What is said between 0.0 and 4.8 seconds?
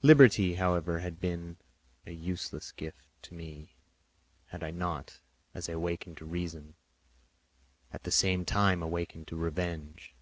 Liberty, however, had been a useless gift to me, had I